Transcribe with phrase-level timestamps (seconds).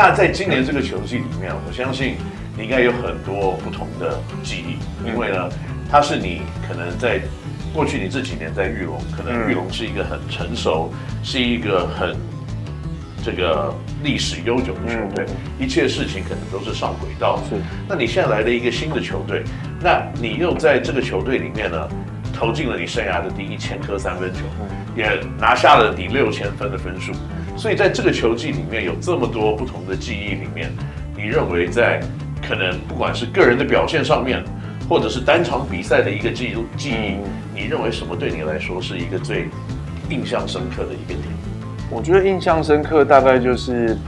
[0.00, 2.14] 那在今年这个球季里面，我相信
[2.56, 5.48] 你应该有很多不同的记忆，因为呢，
[5.90, 7.20] 它是你可能在
[7.74, 12.16] 过去你这几年在玉龙，可能玉龙是一个很成熟，是一个很
[13.24, 13.74] 这个
[14.04, 15.26] 历史悠久的球队，
[15.58, 17.42] 一切事情可能都是上轨道。
[17.50, 17.56] 是，
[17.88, 19.42] 那你现在来了一个新的球队，
[19.82, 21.88] 那你又在这个球队里面呢，
[22.32, 24.42] 投进了你生涯的第一千颗三分球，
[24.94, 27.10] 也拿下了你六千分的分数。
[27.58, 30.70] 所以在这个球季里面有这么多不同的记忆里面，
[31.16, 32.00] 你认为在
[32.40, 34.44] 可能不管是个人的表现上面，
[34.88, 37.16] 或者是单场比赛的一个记录记忆，
[37.52, 39.48] 你认为什么对你来说是一个最
[40.08, 41.20] 印象深刻的一个点？
[41.90, 43.98] 我觉得印象深刻大概就是，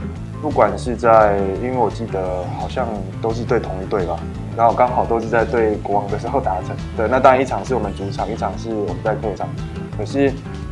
[0.41, 2.87] 不管是在，因为我记得好像
[3.21, 4.17] 都是对同一队吧，
[4.55, 6.73] 然后刚好都是在对国王的时候达成。
[6.95, 9.49] 对，那当然一场是我们主场，一场是我们在客场，
[9.97, 10.31] 可是。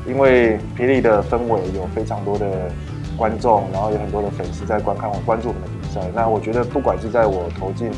[0.09, 2.71] 因为霹雳的氛围有非常多的
[3.15, 6.01] 观众，然后有很多的粉丝在观看我关注我们的比赛。
[6.15, 7.91] 那我觉得，不管是在我投进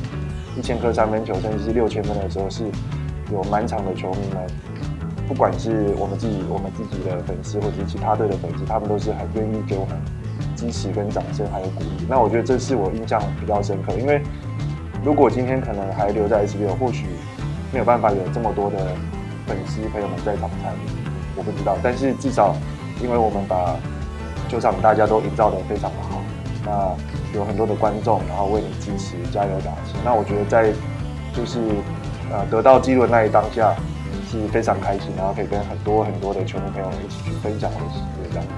[0.58, 2.66] 一千颗三分球，甚至是六千分的时候，是
[3.32, 4.46] 有满场的球迷们，
[5.26, 9.96] 不管是我们自己、我们自己的粉丝，或者是其他队的粉丝，他们都是很愿意给我们
[10.56, 12.06] 支持跟掌声，还有鼓励。
[12.10, 13.94] 那我觉得这是我印象比较深刻。
[13.98, 14.22] 因为
[15.02, 17.06] 如果今天可能还留在 SBL，或许
[17.72, 18.78] 没有办法有这么多的
[19.48, 21.01] 粉丝朋友们在场参与。
[21.36, 22.56] 我不知道，但是至少，
[23.02, 23.76] 因为我们把
[24.50, 26.22] 球场大家都营造得非常的好，
[26.66, 29.96] 那有很多的观众，然后为你支持、加油打气。
[30.04, 30.72] 那我觉得在
[31.34, 31.60] 就是
[32.32, 33.74] 呃得到记录那一当下
[34.30, 38.54] 是非常开心，然后可以跟很多很多的球迷朋友一起去分享的喜悦这样子。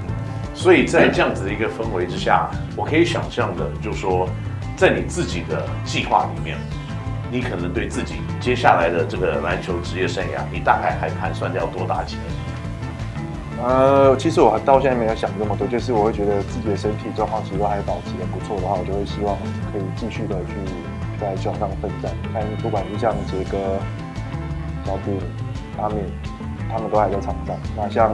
[0.53, 4.27] 所以在这样子的一个氛围之下，我可以想象的，就是说
[4.75, 6.57] 在你自己的计划里面。
[7.31, 12.25] 你可能对自己接下来的这个篮球职业生涯，你大概还盘算要多打几年？
[13.61, 19.37] 呃，其实我到现在没有想这么多，就是我会觉得自己的身体状况其实都还保持得不错的话，我就会希望
[19.71, 20.53] 可以继续的去
[21.21, 22.11] 在球场上奋战。
[22.33, 23.57] 看不管是像杰哥、
[24.85, 25.11] 小布、
[25.81, 26.03] 阿敏，
[26.69, 27.55] 他们都还在场上。
[27.77, 28.13] 那像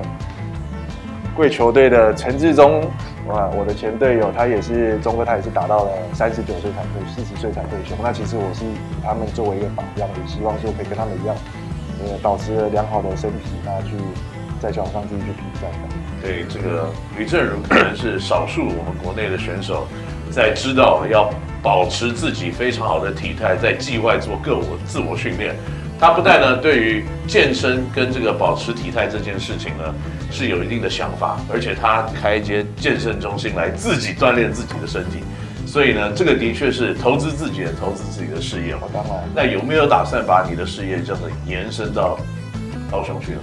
[1.36, 2.84] 贵球队的陈志忠。
[3.28, 7.94] 哇，我的前队友他也是中哥，他也是打到了三十九岁才退，四十岁才退休。
[8.02, 11.36] 那其实我是以他们作为一个榜样，也希望说可以跟他们一样，
[12.02, 13.94] 呃，保持良好的身体，那去
[14.62, 15.68] 在球场上继续去比赛。
[16.22, 19.88] 对，这个于正如可能是少数我们国内的选手，
[20.30, 21.30] 在知道要
[21.64, 25.56] 保持自己非常好的体态，在季外做个我自我训练。
[26.00, 29.94] 他不但呢，对于健身跟这个保持体态这件事情呢，
[30.32, 35.20] 是有一定的想法，而且他开一间健身中心来自己锻炼自己的身体，
[35.66, 38.84] 所以呢，这个的确是投资自己的投资自己的事业嘛。
[38.94, 42.18] 当然，那有没有打算把你的事业这样子延伸到
[42.90, 43.42] 高雄去呢？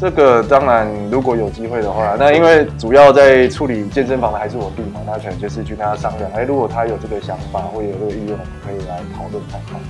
[0.00, 6.30] 这个当然，如果有机会的话，那因为主要在处理健身房的还是我弟嘛，那可能就是去跟他商量。
[6.32, 9.80] 哎，如果他有这个想法或有这个意愿，我们可以来讨论看看。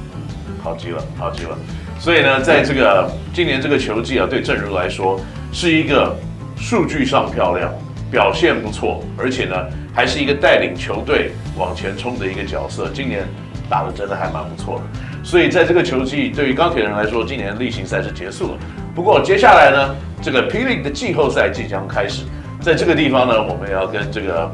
[0.62, 1.50] 好极了，好极了。
[1.98, 5.20] 所以呢，在这个今年这个球季啊，对政儒来说
[5.52, 6.16] 是一个
[6.56, 7.70] 数据上漂亮、
[8.10, 9.54] 表现不错，而且呢，
[9.92, 12.88] 还是一个带领球队往前冲的一个角色。
[12.94, 13.26] 今年
[13.68, 14.82] 打得真的还蛮不错的。
[15.22, 18.58] 所以在这个球季，对于钢铁人来说，今年例行赛是结束了。
[18.98, 20.58] 不过接下来呢，这个 P.
[20.64, 22.24] League 的季后赛即将开始。
[22.60, 24.52] 在这个地方呢，我们要跟这个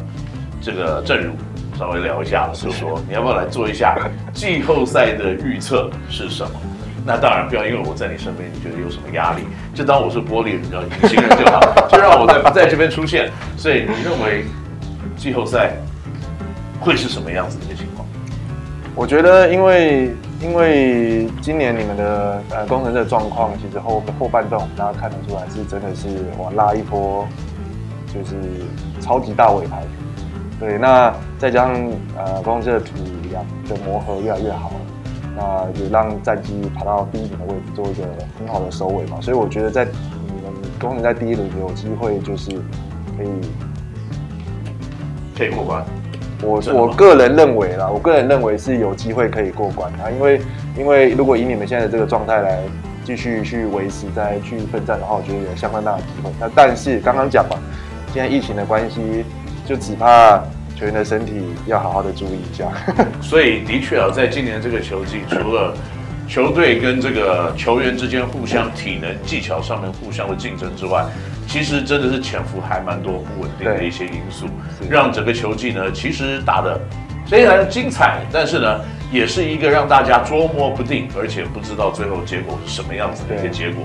[0.60, 1.32] 这个政儒。
[1.78, 3.96] 稍微聊一下，就是说你要不要来做一下
[4.34, 6.50] 季后赛的预测是什么？
[7.06, 9.44] 那当然不要因为我在你身边，你觉得有什么压力？
[9.74, 13.30] 就当我是玻璃人，叫隐形人就好， 就让我在不在这边出现。
[13.56, 14.44] 所以你认为
[15.16, 15.70] 季后赛
[16.78, 18.06] 会是什么样子的一个情况？
[18.94, 26.08] 我觉得，因为因为今年你们的呃工程的状况，其实后后半段我们大家看得出来是真的是
[26.38, 27.26] 哇拉一波，
[28.12, 28.36] 就是
[29.00, 29.82] 超级大尾排。
[30.60, 31.74] 对，那再加上
[32.16, 32.92] 呃，公司的土
[33.32, 34.70] 壤的磨合越来越好，
[35.36, 38.04] 那也让战绩爬到第一名的位置，做一个
[38.38, 39.20] 很好的收尾嘛。
[39.20, 42.50] 所以我觉得在你们工程在第一轮有机会，就是
[43.16, 43.28] 可以
[45.36, 45.84] 可以过关。
[46.44, 50.40] 我我个人认为啦，我个人认为是有机会可以过关啊，因为
[50.78, 52.60] 因为如果以你们现在的这个状态来
[53.04, 56.30] 继续去维持，再去奋战的话，我觉得有相当大的机会。
[56.38, 57.56] 那但是刚刚讲嘛，
[58.12, 59.24] 现在疫情的关系。
[59.66, 60.36] 就只怕
[60.76, 62.70] 球员的身体要好好的注意一下。
[63.22, 65.72] 所以的确啊，在今年这个球季，除了
[66.28, 71.04] 球队跟这个球员之间互相体能、技巧上面互相的竞争之外，
[71.46, 74.46] 其实真的是潜伏还蛮多不稳定的一些因素，
[74.88, 76.80] 让整个球技呢其实打的
[77.26, 78.80] 虽然精彩，但是呢
[79.12, 83.84] 也是一个让大家捉摸不定，而且不知道最后结果是什么样子的一个结果。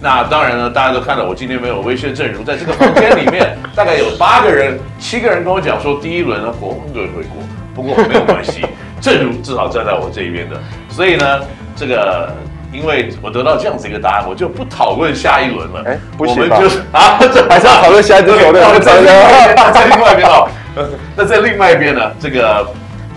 [0.00, 7.42] 那当然呢，大家都看到我今天没有威胁阵容，在这个房间里面 大概有八个人，七个人跟我讲说第一轮呢国王队会过，
[7.74, 8.64] 不过没有关系，
[9.00, 10.58] 阵容至少站在我这一边的，
[10.88, 11.40] 所以呢，
[11.80, 12.30] 这个
[12.70, 15.82] 因为我得到这样子一个答案，我就不讨论下一轮了。
[15.86, 18.38] 哎，不行我们就是啊，这 还是要讨论下一轮。
[18.46, 20.46] 我们在另外一边哦，
[21.16, 22.66] 那在另外一边呢，这个。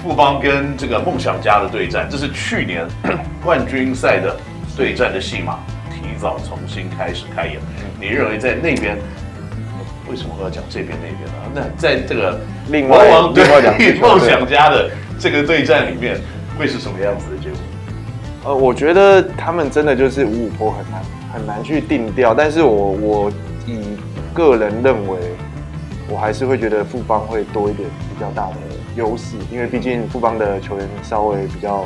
[0.04, 2.86] 富邦跟这个梦想家的对战，这是去年
[3.42, 4.36] 冠军赛的
[4.75, 7.56] 对战的戏码，提早重新开始开演。
[8.01, 8.98] 你认为在那边
[10.10, 11.33] 为什么我要讲这边那边呢？
[11.56, 12.38] 那在这个
[12.68, 12.98] 另外
[13.33, 16.19] 对 梦想家的这个对战里面，
[16.60, 17.57] 会是什么样子的结果？
[18.45, 21.03] 呃，我觉得他们真的就是五五坡很难
[21.33, 23.31] 很难去定调，但是我我
[23.65, 23.79] 以
[24.33, 25.17] 个人认为，
[26.09, 28.55] 我还是会觉得富邦会多一点比较大的
[28.95, 31.85] 优势，因为毕竟富邦的球员稍微比较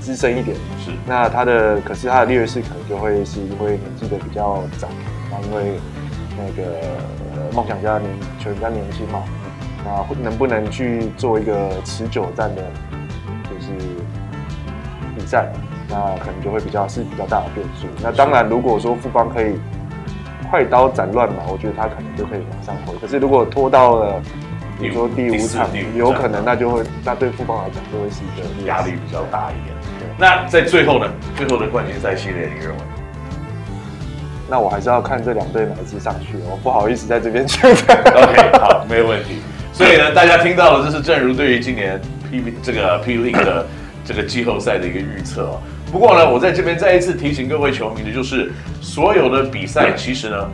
[0.00, 0.90] 资深一点，是。
[1.06, 4.88] 那他的，可是他的劣势可能就会是因为年纪的比较长，
[5.30, 5.78] 那因为
[6.38, 8.10] 那个梦想家年
[8.40, 9.22] 球员比较年轻嘛，
[9.84, 12.62] 那能不能去做一个持久战的，
[13.44, 13.72] 就是
[15.14, 15.52] 比赛，
[15.88, 17.86] 那可能就会比较是比较大的变数。
[18.02, 19.58] 那当然，如果说富邦可以
[20.50, 22.94] 快刀斩乱麻，我觉得他可能就可以往上回。
[23.00, 24.22] 可是如果拖到了，
[24.78, 29.76] 比如说第五场，有可能那就会，那对富邦来讲就会是一个压力比较大一点。
[30.16, 31.06] 那在最后呢？
[31.36, 32.76] 最后的冠军赛系列，你认为？
[34.50, 36.36] 那我还是要看这两队哪一支上去。
[36.50, 37.62] 我不好意思在这边讲。
[37.70, 39.40] OK，好，没有问题。
[39.72, 42.00] 所以呢，大家听到了，这是正如对于今年
[42.30, 43.66] P 这个 P League 的
[44.04, 45.60] 这个季后赛的一个预测。
[45.90, 50.48] 不过呢，我在这边再一次提醒各位球迷的就是，所有的比赛其实呢。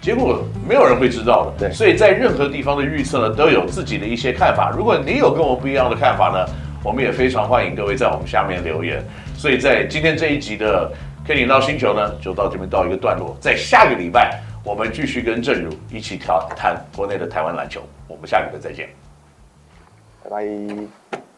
[0.00, 4.68] 结果没有人会知道的，对，所以在任何地方的预测呢，都有自己的一些看法。
[4.76, 6.44] 如果你有跟我不一样的看法呢，
[6.82, 9.00] 我们也非常欢迎各位在我们下面留言。
[9.36, 10.90] 所以在今天这一集的
[11.24, 13.36] Kenny NOW 星球呢，就到这边到一个段落。
[13.40, 17.80] 在下个礼拜，我们继续跟正如一起谈谈国内的台湾篮球。
[18.08, 18.88] 我们下个礼拜再见，
[20.24, 21.31] 拜拜。